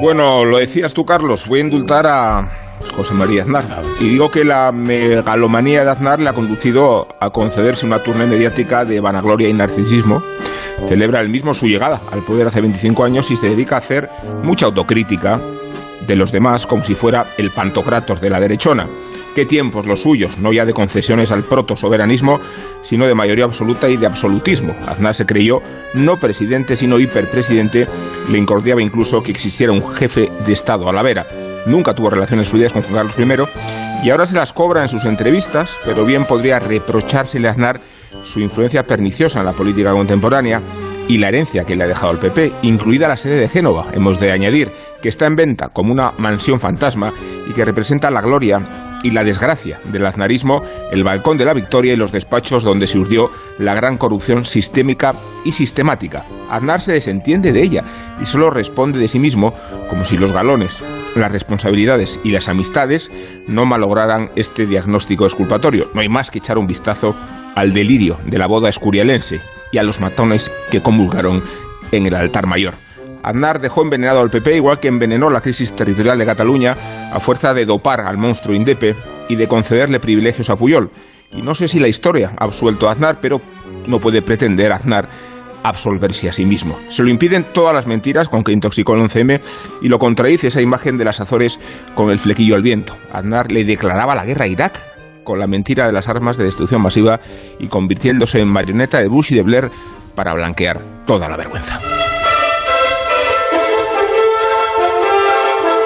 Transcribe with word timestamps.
Bueno, 0.00 0.44
lo 0.44 0.58
decías 0.58 0.92
tú, 0.92 1.04
Carlos, 1.04 1.46
voy 1.46 1.60
a 1.60 1.62
indultar 1.64 2.06
a 2.06 2.48
José 2.94 3.14
María 3.14 3.42
Aznar. 3.42 3.64
Y 4.00 4.08
digo 4.08 4.30
que 4.30 4.44
la 4.44 4.70
megalomanía 4.72 5.84
de 5.84 5.90
Aznar 5.90 6.20
le 6.20 6.28
ha 6.28 6.34
conducido 6.34 7.08
a 7.18 7.30
concederse 7.30 7.86
una 7.86 8.00
turna 8.00 8.26
mediática 8.26 8.84
de 8.84 9.00
vanagloria 9.00 9.48
y 9.48 9.54
narcisismo. 9.54 10.22
Celebra 10.88 11.20
el 11.20 11.30
mismo 11.30 11.54
su 11.54 11.66
llegada 11.66 12.00
al 12.12 12.20
poder 12.20 12.46
hace 12.46 12.60
25 12.60 13.04
años 13.04 13.30
y 13.30 13.36
se 13.36 13.48
dedica 13.48 13.76
a 13.76 13.78
hacer 13.78 14.10
mucha 14.42 14.66
autocrítica 14.66 15.40
de 16.06 16.16
los 16.16 16.32
demás 16.32 16.66
como 16.66 16.84
si 16.84 16.94
fuera 16.94 17.26
el 17.38 17.50
pantocrator 17.50 18.20
de 18.20 18.30
la 18.30 18.40
derechona. 18.40 18.86
Qué 19.34 19.44
tiempos 19.44 19.84
los 19.84 20.00
suyos, 20.00 20.38
no 20.38 20.52
ya 20.52 20.64
de 20.64 20.72
concesiones 20.72 21.30
al 21.30 21.42
proto-soberanismo, 21.42 22.40
sino 22.80 23.06
de 23.06 23.14
mayoría 23.14 23.44
absoluta 23.44 23.88
y 23.88 23.98
de 23.98 24.06
absolutismo. 24.06 24.74
Aznar 24.86 25.14
se 25.14 25.26
creyó 25.26 25.60
no 25.92 26.16
presidente, 26.16 26.76
sino 26.76 26.98
hiperpresidente, 26.98 27.86
le 28.30 28.38
incordiaba 28.38 28.80
incluso 28.80 29.22
que 29.22 29.32
existiera 29.32 29.72
un 29.72 29.86
jefe 29.86 30.30
de 30.46 30.52
Estado 30.52 30.88
a 30.88 30.92
la 30.92 31.02
vera. 31.02 31.26
Nunca 31.66 31.94
tuvo 31.94 32.08
relaciones 32.08 32.48
fluidas 32.48 32.72
con 32.72 32.82
Juan 32.82 33.08
Carlos 33.08 33.18
I 33.18 34.06
y 34.06 34.10
ahora 34.10 34.26
se 34.26 34.36
las 34.36 34.52
cobra 34.52 34.82
en 34.82 34.88
sus 34.88 35.04
entrevistas, 35.04 35.76
pero 35.84 36.04
bien 36.04 36.24
podría 36.24 36.58
reprochársele 36.58 37.48
a 37.48 37.50
Aznar 37.50 37.80
su 38.22 38.40
influencia 38.40 38.84
perniciosa 38.84 39.40
en 39.40 39.46
la 39.46 39.52
política 39.52 39.92
contemporánea 39.92 40.62
y 41.08 41.18
la 41.18 41.28
herencia 41.28 41.64
que 41.64 41.76
le 41.76 41.84
ha 41.84 41.88
dejado 41.88 42.12
el 42.12 42.18
PP, 42.18 42.52
incluida 42.62 43.08
la 43.08 43.16
sede 43.16 43.36
de 43.36 43.48
Génova, 43.48 43.88
hemos 43.92 44.18
de 44.18 44.32
añadir, 44.32 44.70
que 45.00 45.08
está 45.08 45.26
en 45.26 45.36
venta 45.36 45.68
como 45.68 45.92
una 45.92 46.10
mansión 46.18 46.58
fantasma 46.58 47.12
y 47.48 47.52
que 47.52 47.64
representa 47.64 48.10
la 48.10 48.22
gloria 48.22 48.60
y 49.02 49.10
la 49.10 49.22
desgracia 49.22 49.78
del 49.84 50.04
aznarismo, 50.04 50.62
el 50.90 51.04
balcón 51.04 51.38
de 51.38 51.44
la 51.44 51.54
victoria 51.54 51.92
y 51.92 51.96
los 51.96 52.10
despachos 52.10 52.64
donde 52.64 52.88
se 52.88 52.98
urdió 52.98 53.30
la 53.58 53.74
gran 53.74 53.98
corrupción 53.98 54.44
sistémica 54.44 55.12
y 55.44 55.52
sistemática. 55.52 56.24
Aznar 56.50 56.80
se 56.80 56.94
desentiende 56.94 57.52
de 57.52 57.62
ella 57.62 57.84
y 58.20 58.26
solo 58.26 58.50
responde 58.50 58.98
de 58.98 59.06
sí 59.06 59.20
mismo 59.20 59.54
como 59.88 60.04
si 60.04 60.16
los 60.16 60.32
galones, 60.32 60.82
las 61.14 61.30
responsabilidades 61.30 62.18
y 62.24 62.30
las 62.30 62.48
amistades 62.48 63.10
no 63.46 63.64
malograran 63.64 64.30
este 64.34 64.66
diagnóstico 64.66 65.24
exculpatorio. 65.24 65.88
No 65.94 66.00
hay 66.00 66.08
más 66.08 66.30
que 66.30 66.38
echar 66.38 66.58
un 66.58 66.66
vistazo 66.66 67.14
al 67.54 67.72
delirio 67.72 68.18
de 68.24 68.38
la 68.38 68.48
boda 68.48 68.68
escurialense 68.68 69.40
y 69.76 69.78
a 69.78 69.82
los 69.82 70.00
matones 70.00 70.50
que 70.70 70.80
comulgaron 70.80 71.42
en 71.92 72.06
el 72.06 72.14
altar 72.14 72.46
mayor. 72.46 72.74
Aznar 73.22 73.60
dejó 73.60 73.82
envenenado 73.82 74.20
al 74.20 74.30
PP 74.30 74.56
igual 74.56 74.80
que 74.80 74.88
envenenó 74.88 75.28
la 75.28 75.42
crisis 75.42 75.76
territorial 75.76 76.18
de 76.18 76.24
Cataluña 76.24 76.74
a 77.12 77.20
fuerza 77.20 77.52
de 77.52 77.66
dopar 77.66 78.00
al 78.00 78.16
monstruo 78.16 78.54
Indepe 78.54 78.94
y 79.28 79.36
de 79.36 79.46
concederle 79.46 80.00
privilegios 80.00 80.48
a 80.48 80.56
Puyol. 80.56 80.90
Y 81.30 81.42
no 81.42 81.54
sé 81.54 81.68
si 81.68 81.78
la 81.78 81.88
historia 81.88 82.32
ha 82.38 82.44
absuelto 82.44 82.88
a 82.88 82.92
Aznar, 82.92 83.18
pero 83.20 83.42
no 83.86 83.98
puede 83.98 84.22
pretender 84.22 84.72
Aznar 84.72 85.08
absolverse 85.62 86.30
a 86.30 86.32
sí 86.32 86.46
mismo. 86.46 86.78
Se 86.88 87.02
lo 87.02 87.10
impiden 87.10 87.44
todas 87.52 87.74
las 87.74 87.86
mentiras 87.86 88.30
con 88.30 88.44
que 88.44 88.52
intoxicó 88.52 88.94
el 88.94 89.02
11M 89.02 89.40
y 89.82 89.88
lo 89.88 89.98
contradice 89.98 90.46
esa 90.46 90.62
imagen 90.62 90.96
de 90.96 91.04
las 91.04 91.20
Azores 91.20 91.58
con 91.94 92.10
el 92.10 92.18
flequillo 92.18 92.54
al 92.54 92.62
viento. 92.62 92.96
Aznar 93.12 93.52
le 93.52 93.64
declaraba 93.64 94.14
la 94.14 94.24
guerra 94.24 94.46
a 94.46 94.48
Irak 94.48 94.95
con 95.26 95.38
la 95.38 95.46
mentira 95.46 95.86
de 95.86 95.92
las 95.92 96.08
armas 96.08 96.38
de 96.38 96.44
destrucción 96.44 96.80
masiva 96.80 97.20
y 97.58 97.66
convirtiéndose 97.66 98.40
en 98.40 98.48
marioneta 98.48 99.02
de 99.02 99.08
Bush 99.08 99.32
y 99.32 99.34
de 99.34 99.42
Blair 99.42 99.70
para 100.14 100.32
blanquear 100.32 100.80
toda 101.04 101.28
la 101.28 101.36
vergüenza. 101.36 101.78